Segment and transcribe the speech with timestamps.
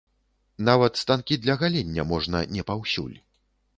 [0.69, 3.15] Нават станкі для галення можна не паўсюль.